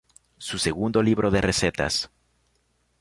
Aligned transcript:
Su 0.39 0.57
segundo 0.57 1.03
libro 1.03 1.29
de 1.29 1.41
recetas. 1.41 2.09